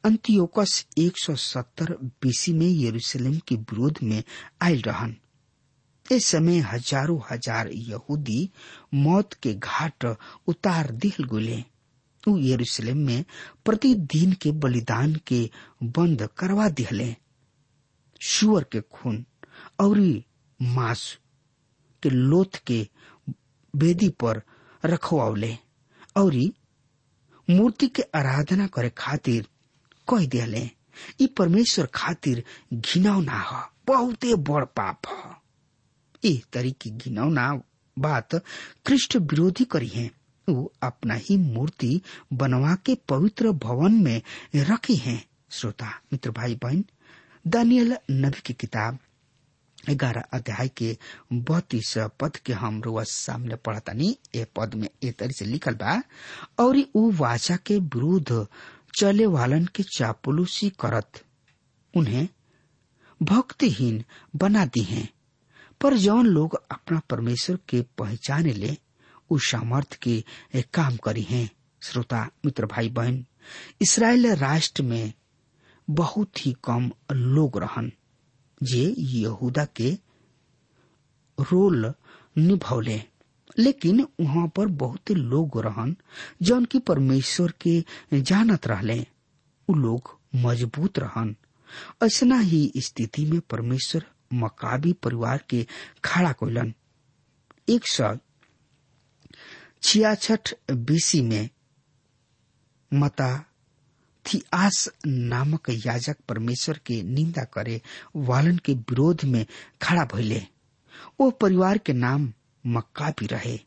अंतियोकस 0.05 0.86
170 0.97 1.91
बीसी 2.21 2.53
में 2.53 2.67
यरूशलेम 2.67 3.38
के 3.47 3.55
विरोध 3.55 3.99
में 4.03 4.23
आयल 4.62 4.81
रहन। 4.81 5.15
इस 6.05 6.25
समय 6.25 6.60
हज़ारों 6.60 7.19
हज़ार 7.31 7.67
यहूदी 7.67 8.49
मौत 8.93 9.34
के 9.34 9.53
घाट 9.53 10.05
उतार 10.47 10.91
दिल 10.91 11.23
गुले। 11.23 11.63
उ 12.23 12.38
यरूशलेम 12.38 12.97
में 12.97 13.23
प्रतिदिन 13.65 14.34
के 14.34 14.51
बलिदान 14.51 15.15
के 15.27 15.49
बंद 15.84 16.27
करवा 16.38 16.67
दिहले। 16.69 17.15
सुअर 18.21 18.63
के 18.71 18.81
खून 18.81 19.25
और 19.79 19.99
मांस 20.60 21.17
के 22.04 22.10
लोथ 22.10 22.62
के 22.68 22.88
वेदी 23.74 24.10
पर 24.24 24.42
रखवावले। 24.86 25.56
और 26.18 26.36
मूर्ति 27.50 27.88
के 27.88 28.02
आराधना 28.16 28.68
करे 28.76 28.90
खातिर 28.98 29.48
कह 30.10 30.26
दिले 30.34 30.70
ई 31.22 31.28
परमेश्वर 31.38 31.86
खातिर 31.96 32.44
घिनौना 32.74 33.40
ह, 33.52 33.62
बहुते 33.88 34.36
बड़ 34.50 34.64
पाप 34.80 35.08
ह। 35.10 35.36
ए 36.30 36.42
तरीके 36.54 36.90
घिनौना 36.90 37.52
बात 37.98 38.36
कृष्ण 38.86 39.20
विरोधी 39.20 39.64
करी 39.72 39.88
है। 39.88 40.10
वो 40.48 40.72
अपना 40.84 41.14
ही 41.14 41.38
मूर्ति 41.38 42.02
बनवा 42.34 42.76
के 42.86 42.96
पवित्र 43.10 43.52
भवन 43.64 43.94
में 44.04 44.22
रखी 44.56 44.96
है। 44.96 45.22
श्रोता, 45.52 45.92
मित्र 46.14 46.32
भाई 46.32 46.56
बहन 46.64 46.84
दानियल 47.48 47.96
नबी 48.12 48.42
की 48.46 48.54
किताब 48.54 48.98
ग्यारह 49.89 50.22
अध्याय 50.22 50.67
के 50.67 50.98
बत्तीस 51.34 51.94
पद 51.98 52.36
के 52.36 52.54
हम 52.54 52.82
सामने 53.04 53.56
पढ़तानी। 53.56 54.17
ए 54.36 54.46
पद 54.56 54.74
में 54.74 54.89
ए 55.04 55.12
तरी 55.12 55.34
से 55.34 55.46
लिखल 55.46 55.74
बा, 55.74 56.04
और 56.60 56.78
उ 56.96 57.12
वाचा 57.12 57.56
के 57.56 57.78
विरुद्ध 57.78 58.48
चले 59.00 59.26
वालन 59.26 59.65
के 59.65 59.84
चापलूसी 59.84 60.70
करत। 60.70 61.24
उन्हें 61.96 62.28
भक्तिहीन 63.24 64.04
बना 64.36 64.65
दी 64.65 64.82
हैं। 64.82 65.10
पर 65.82 65.98
जौन 65.98 66.26
लोग 66.26 66.63
अपना 66.72 67.00
परमेश्वर 67.00 67.58
के 67.70 67.82
पहचाने 67.82 68.54
ले 68.54 68.78
उस 69.30 69.52
सामर्थ 69.52 69.94
के 69.94 70.24
काम 70.74 70.98
करी 70.98 71.22
हैं। 71.22 71.52
श्रोता, 71.84 72.30
मित्र 72.46 72.65
भाई 72.65 72.89
बहन 72.89 73.26
इसराइल 73.82 74.36
राष्ट्र 74.36 74.84
में 74.84 75.13
बहुत 75.89 76.46
ही 76.46 76.56
कम 76.63 76.91
लोग 77.12 77.58
रहन। 77.58 77.91
जे 78.63 78.95
यहूदा 78.97 79.65
के 79.65 79.97
रोल 81.38 81.93
निभौले 82.38 83.02
लेकिन 83.60 84.08
वहाँ 84.19 84.47
पर 84.47 84.67
बहुत 84.67 85.12
लोग 85.12 85.60
रहन, 85.62 85.95
जौन 86.41 86.65
की 86.65 86.80
परमेश्वर 86.80 87.54
के 87.62 87.84
जानत 88.13 88.67
रहले। 88.67 89.06
उ 89.69 89.74
लोग 89.74 90.17
मज़बूत 90.36 91.00
रहन। 91.00 91.36
ऐसा 92.04 92.36
ही 92.39 92.71
स्थिति 92.78 93.26
में 93.26 93.39
परमेश्वर 93.39 94.06
मकाबी 94.34 94.93
परिवार 94.93 95.43
के 95.50 95.65
खड़ा 96.04 96.32
कोलन 96.32 96.74
एक 97.69 97.88
सौ 97.88 98.15
छियासठ 99.84 100.54
बीसी 100.71 101.21
में 101.21 101.50
मता 102.93 103.51
थियास 104.25 104.89
नामक 105.07 105.69
याजक 105.69 106.17
परमेश्वर 106.29 106.79
के 106.86 107.01
निंदा 107.03 107.43
करे 107.43 107.81
वालन 108.15 108.57
के 108.57 108.73
विरोध 108.73 109.23
में 109.25 109.45
खड़ा 109.81 110.03
भइले। 110.05 110.41
वो 111.19 111.29
परिवार 111.31 111.77
के 111.77 111.93
नाम 111.93 112.34
मक्का 112.67 113.10
भी 113.19 113.25
रहे। 113.25 113.60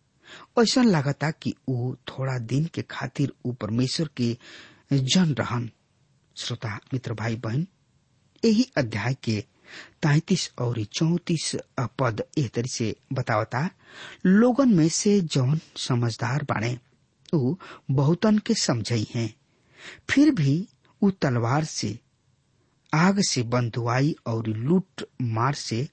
ऐसा 0.59 0.83
लागता 0.83 1.31
कि 1.31 1.55
वो 1.69 1.97
थोड़ा 2.09 2.39
दिन 2.39 2.65
के 2.75 2.83
खातिर 2.83 3.33
वो 3.47 3.53
परमेश्वर 3.53 4.09
के 4.17 4.37
जन 4.93 5.35
रहन। 5.35 5.71
श्रोता, 6.37 6.79
मित्र 6.93 7.15
भाई 7.15 7.37
बहन 7.37 7.67
यही 8.45 8.71
अध्याय 8.77 9.15
के 9.15 9.45
तैतीस 10.03 10.51
और 10.59 10.85
चौतीस 10.85 11.57
पद 11.81 12.23
एह 12.39 12.49
तरी 12.55 12.69
से 12.69 12.95
बतावता, 13.13 13.71
लोगन 14.27 14.75
में 14.75 14.89
से 14.89 15.21
जौन 15.21 15.61
समझदार 15.77 16.43
बाणे 16.43 16.79
उ 17.35 17.55
बहुतन 17.91 18.39
के 18.39 18.55
समझई 18.55 19.07
हैं। 19.15 19.35
फिर 20.11 20.31
भी 20.31 20.69
उ 21.03 21.11
तलवार 21.11 21.65
से, 21.65 21.99
आग 22.95 23.21
से 23.21 23.43
बंधुआई 23.43 24.15
और 24.27 24.47
लूट 24.47 25.05
मार 25.23 25.55
से 25.55 25.89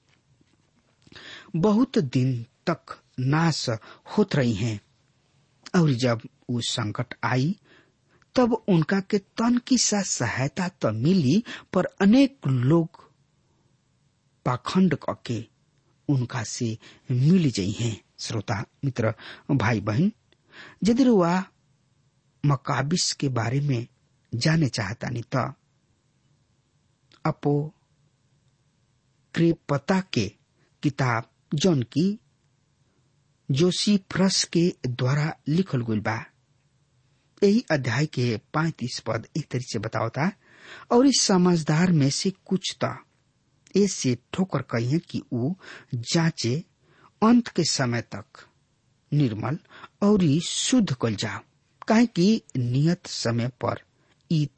बहुत 1.56 1.98
दिन 1.98 2.46
तक 2.68 3.00
नाश 3.20 3.68
होत 4.18 4.36
रही 4.36 4.54
हैं। 4.54 4.80
और 5.80 5.90
जब 5.92 6.20
उ 6.48 6.60
संकट 6.60 7.14
आई, 7.24 7.56
तब 8.34 8.52
उनका 8.68 9.00
के 9.00 9.18
तन 9.18 9.58
की 9.58 9.78
सा 9.78 10.02
सहायता 10.02 10.68
तो 10.68 10.92
मिली, 10.92 11.42
पर 11.72 11.84
अनेक 11.84 12.46
लोग 12.46 13.10
पाखंड 14.46 14.96
के 15.10 15.44
उनका 16.08 16.42
से 16.42 16.78
मिल 17.10 17.50
जाइ 17.50 17.70
हैं। 17.70 18.00
श्रोता, 18.20 18.64
मित्र 18.84 19.14
भाई 19.50 19.80
बहन 19.80 20.12
यदि 20.84 21.04
रुआ 21.04 21.44
मकाबिस 22.46 23.12
के 23.12 23.28
बारे 23.28 23.60
में 23.60 23.86
जाने 24.34 24.68
चाहता 24.68 25.08
नहीं 25.08 25.22
तो 25.22 25.52
अपो 27.24 27.74
कृपता 29.34 30.00
के 30.00 30.26
किताब 30.82 31.28
जौन 31.54 31.82
की 31.82 32.18
जोशीफ्रस 33.50 34.44
के 34.44 34.74
द्वारा 34.86 35.32
लिखल 35.48 35.82
गई 35.82 36.00
बा। 36.00 36.16
यही 37.42 37.64
अध्याय 37.70 38.06
के 38.06 38.36
पैतीस 38.36 38.98
पद 39.06 39.26
एक 39.36 39.46
तरीके 39.50 39.72
से 39.72 39.78
बतावता, 39.78 40.30
और 40.92 41.06
इस 41.06 41.20
समझदार 41.20 41.92
में 41.92 42.10
से 42.10 42.30
कुछ 42.46 42.76
तो 42.84 42.94
ऐसे 43.84 44.18
ठोकर 44.32 44.62
कही 44.62 44.98
कि 44.98 45.22
वो 45.32 45.58
जांचे 45.94 46.54
अंत 47.22 47.48
के 47.48 47.64
समय 47.64 48.02
तक 48.02 48.46
निर्मल 49.12 49.58
और 50.02 50.40
शुद्ध 50.48 50.94
कल 50.94 51.14
जाओ। 51.14 51.40
काहे 51.88 52.06
कि 52.06 52.42
नियत 52.56 53.06
समय 53.06 53.48
पर 53.64 53.80
ई 54.30 54.48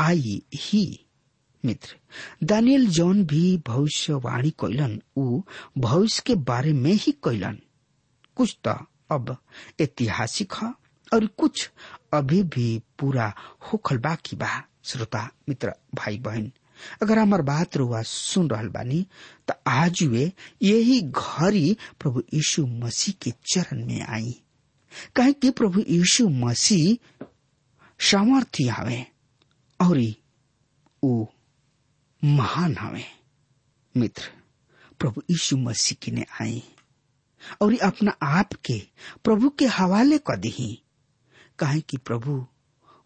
आई 0.00 0.42
ही, 0.54 1.06
मित्र। 1.64 1.96
दानियल 2.46 2.86
जौन 2.90 3.24
भी 3.26 3.56
भविष्यवाणी 3.66 4.50
कैलन 4.60 5.00
उ 5.16 5.40
भविष्य 5.78 6.22
के 6.26 6.34
बारे 6.48 6.72
में 6.72 6.92
ही 6.92 7.12
कैलन 7.24 7.58
कुछ 8.36 8.56
तो 8.64 8.74
अब 9.14 9.36
ऐतिहासिक 9.80 10.52
है, 10.62 10.72
और 11.12 11.26
कुछ 11.38 11.70
अभी 12.14 12.42
भी 12.42 12.82
पूरा 12.98 13.32
होखल 13.72 13.98
बाकी 13.98 14.36
बा, 14.36 14.62
श्रोता, 14.84 15.28
मित्र 15.48 15.72
भाई 15.94 16.18
बहन 16.18 16.50
अगर 17.02 17.18
हमार 17.18 17.42
बात 17.42 17.76
रुआ 17.76 18.00
सुन 18.02 18.48
रहा 18.50 18.62
बानी 18.74 19.06
तो 19.48 19.54
आज 19.70 20.02
वे 20.02 20.30
यही 20.62 21.00
घड़ी 21.02 21.76
प्रभु 22.00 22.22
यीशु 22.34 22.66
मसीह 22.66 23.14
के 23.22 23.30
चरण 23.52 23.84
में 23.86 24.00
आई। 24.02 24.34
कहे 25.16 25.32
कि 25.32 25.50
प्रभु 25.50 25.80
यीशु 25.88 26.28
मसीह 26.28 27.26
सामर्थ्य 28.00 28.68
हवे 28.68 29.06
और 29.80 29.98
महान 32.22 32.76
हवे 32.78 33.04
मित्र, 33.96 34.22
प्रभु 35.00 35.22
यीशु 35.30 35.56
मसीह 35.56 35.98
की 36.02 36.10
ने 36.10 36.24
आई 36.40 36.62
और 37.62 37.76
अपना 37.82 38.16
आप 38.22 38.52
के 38.64 38.78
प्रभु 39.24 39.48
के 39.58 39.66
हवाले 39.66 40.18
कर 40.18 40.36
दी 40.36 40.82
कहे 41.58 41.80
कि 41.80 41.96
प्रभु 41.96 42.46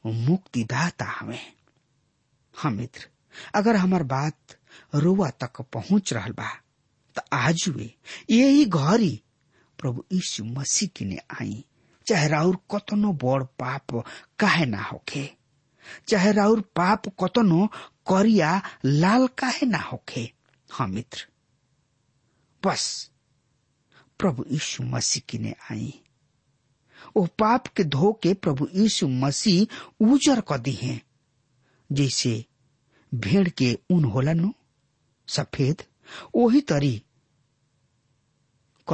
मुक्तिदाता 0.06 1.04
हवे 1.20 1.38
हाँ 2.54 2.70
मित्र, 2.70 3.08
अगर 3.54 3.76
हमार 3.76 4.02
बात 4.02 4.56
रोवा 4.94 5.30
तक 5.30 5.60
पहुँच 5.72 6.12
रहा 6.12 6.28
बा 6.28 6.50
तो 7.16 7.22
आज 7.32 7.64
वे 7.68 7.94
यही 8.30 8.64
घरी 8.64 9.22
प्रभु 9.78 10.04
यीशु 10.12 10.44
मसीह 10.44 10.88
की 10.96 11.04
ने 11.04 11.18
आई। 11.42 11.64
चाहे 12.06 12.28
राउर 12.28 12.56
कतनो 12.56 13.12
बड़ 13.12 13.42
पाप 13.42 14.04
काहे 14.38 14.66
ना 14.66 14.82
होखे? 14.82 15.36
चाहे 16.08 16.32
राउर 16.32 16.60
पाप 16.60 17.02
कतनो 17.08 17.66
करिया 18.12 18.62
लाल 18.84 19.26
काहे 19.26 19.66
ना 19.66 19.78
होखे? 19.78 20.32
हाँ 20.70 20.88
मित्र। 20.88 21.26
बस, 22.66 23.10
प्रभु 24.18 24.44
यीशु 24.50 24.82
मसीह 24.82 25.22
की 25.28 25.38
ने 25.38 25.54
आई। 25.70 26.02
ओ 27.16 27.26
पाप 27.26 27.66
के 27.66 27.84
धो 27.84 28.12
के 28.22 28.34
प्रभु 28.34 28.68
यीशु 28.74 29.08
मसीह 29.08 29.66
उजर 30.12 30.40
क 30.40 30.56
दी 30.58 30.72
है। 30.72 31.02
जैसे 31.92 32.44
भेड़ 33.14 33.48
के 33.48 33.78
ऊन 33.90 34.04
होला 34.04 34.52
सफ़ेद 35.28 35.82
वही 36.36 36.60
तरी 36.60 37.02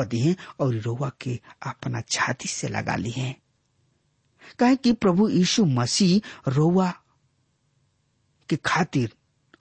दी 0.00 0.20
है 0.20 0.36
और 0.60 0.74
रोवा 0.74 1.10
के 1.20 1.40
अपना 1.66 2.00
छाती 2.00 2.48
से 2.48 2.68
लगा 2.68 2.96
ली 2.96 3.10
है। 3.10 3.36
कहे 4.58 4.76
कि 4.76 4.92
प्रभु 4.92 5.28
यीशु 5.28 5.64
मसीह 5.64 6.50
रोवा 6.50 6.94
के 8.48 8.56
खातिर 8.56 9.12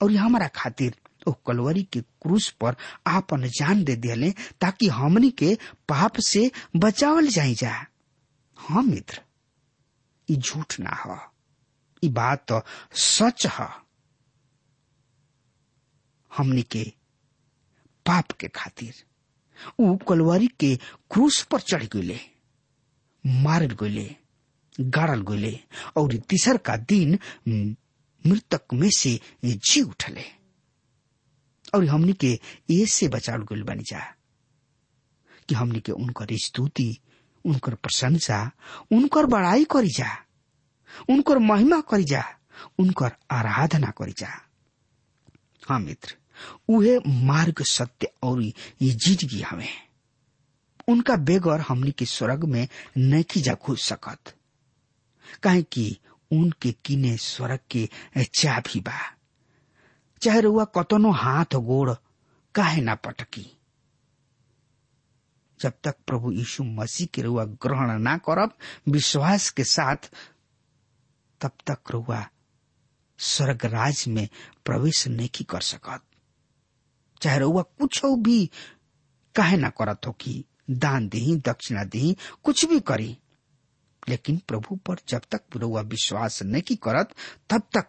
और 0.02 0.12
हमारा 0.12 0.48
खातिर 0.48 0.96
ओ 1.28 1.32
कलवरी 1.32 1.82
के 1.82 2.00
क्रूस 2.00 2.50
पर 2.50 2.76
आपन 3.06 3.48
जान 3.48 3.84
दे 3.84 3.96
दिले 3.96 4.30
ताकि 4.60 4.88
हमनी 4.88 5.30
के 5.30 5.58
पाप 5.88 6.16
से 6.16 6.50
बचावल 6.76 7.28
जाई 7.28 7.54
जा। 7.54 7.86
हाँ 8.58 8.82
मित्र, 8.82 9.22
ये 10.30 10.36
झूठ 10.36 10.80
ना 10.80 10.90
हो। 10.90 11.18
ई 12.04 12.08
बात 12.08 12.44
तो 12.48 12.62
सच 12.94 13.46
है। 13.46 13.68
हमनी 16.36 16.62
के 16.62 16.92
पाप 18.06 18.32
के 18.32 18.48
खातिर। 18.48 18.94
ऊ 19.80 19.96
कलवरी 20.08 20.46
के 20.60 20.74
क्रूस 21.10 21.42
पर 21.42 21.60
चढ़ 21.60 21.84
गईले, 21.84 22.18
मारल 23.24 23.76
गईले, 23.80 24.14
गाड़ल 24.78 25.22
गईले, 25.22 25.58
और 25.96 26.16
तीसर 26.28 26.56
का 26.58 26.76
दिन 26.76 27.18
मृतक 28.24 28.74
में 28.74 28.90
से 28.96 29.18
जी 29.44 29.80
उठले। 29.82 30.24
और 31.74 31.84
हमनी 31.84 32.12
के 32.14 32.32
ये 32.70 32.86
से 32.86 33.08
बचाव 33.08 33.42
गल 33.44 33.62
बनी 33.62 33.82
जा, 33.82 34.00
कि 35.48 35.54
हमनी 35.54 35.80
के 35.80 35.92
उनकर 35.92 36.36
स्तुति 36.36 36.96
उनकर 37.44 37.74
प्रशंसा, 37.74 38.50
उनकर 38.92 39.26
बड़ाई 39.26 39.64
करी 39.64 39.88
जा, 39.88 40.10
उनकर 41.10 41.38
महिमा 41.40 41.80
करी 41.80 42.04
जा, 42.04 42.24
उनकर 42.78 43.12
आराधना 43.30 43.90
करी 43.90 44.12
जा। 44.12 44.28
हाँ 45.62 45.78
मित्र 45.80 46.16
उहे 46.68 46.98
मार्ग 47.06 47.62
सत्य 47.62 48.12
और 48.22 48.42
ये 48.42 48.90
ज़िंदगी 48.90 49.40
हमें। 49.40 49.68
उनका 50.88 51.16
बेगर 51.16 51.60
हमनी 51.60 51.90
के 51.90 52.06
स्वर्ग 52.06 52.44
में 52.44 52.68
नहीं 52.98 53.42
जा 53.42 53.54
घुस 53.54 53.84
सकत। 53.84 54.34
काहे 55.42 55.62
कि 55.62 55.98
उनके 56.32 56.72
किने 56.72 57.16
स्वर्ग 57.16 57.58
के 57.70 57.88
चाबी 58.34 58.80
बा। 58.80 59.16
चाहे 60.22 60.40
रुआ 60.40 60.64
कतनो 60.64 61.10
हाथ 61.10 61.54
गोड़ 61.54 61.94
काहे 62.54 62.80
ना 62.80 62.94
पटकी। 62.94 63.58
जब 65.60 65.72
तक 65.84 65.96
प्रभु 66.06 66.32
यीशु 66.32 66.64
मसीह 66.64 67.06
के 67.06 67.22
रुआ 67.22 67.44
ग्रहण 67.44 67.98
ना 67.98 68.16
करब, 68.18 68.54
विश्वास 68.88 69.50
के 69.50 69.64
साथ, 69.64 69.96
तब 71.40 71.50
तक 71.66 71.78
रुआ 71.90 72.28
स्वर्ग 73.18 73.66
राज 73.66 74.04
में 74.08 74.28
प्रवेश 74.64 75.08
नहीं 75.08 75.44
कर 75.44 75.60
सकत। 75.60 76.02
चाहे 77.22 77.38
रउआ 77.38 77.62
कुछ 77.62 78.00
भी 78.04 78.50
काहे 79.34 79.56
ना 79.56 79.68
करत 79.68 80.00
हो 80.06 80.12
कि 80.12 80.44
दान 80.70 81.08
दही, 81.08 81.36
दक्षिणा 81.36 81.84
दही, 81.84 82.16
कुछ 82.42 82.64
भी 82.64 82.80
करी। 82.80 83.18
लेकिन 84.08 84.40
प्रभु 84.48 84.76
पर 84.76 84.96
जब 85.08 85.20
तक 85.30 85.40
रुआ 85.56 85.80
विश्वास 85.80 86.42
नहीं 86.42 86.76
करत, 86.76 87.08
तब 87.50 87.62
तक 87.74 87.86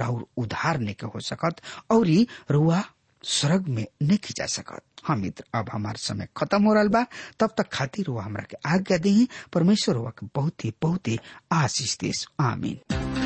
राहुल 0.00 0.24
उधार 0.36 0.78
नहीं 0.78 1.06
हो 1.06 1.20
सकत, 1.20 1.56
और 1.90 2.26
रुआ 2.50 2.84
स्वर्ग 3.22 3.68
में 3.68 3.86
नहीं 4.02 4.18
जा 4.36 4.46
सकत। 4.46 4.82
हाँ 5.04 5.16
मित्र, 5.16 5.44
अब 5.54 5.70
हमार 5.72 5.96
समय 5.96 6.28
खत्म 6.36 6.64
हो 6.64 6.74
रहा 6.74 6.84
बा। 6.84 7.06
तब 7.40 7.54
तक 7.58 7.68
खातिर 7.72 8.10
हमरा 8.10 8.42
के 8.42 8.68
आज्ञा 8.68 8.98
दे 8.98 9.28
परमेश्वर 9.52 9.94
रुआ 9.94 10.10
के 10.10 10.26
बहुत 10.34 10.64
ही 10.64 10.72
बहुत 10.82 11.08
ही 11.08 11.18
आशीष 11.52 11.98
देश 11.98 12.28
आमीन। 12.40 13.25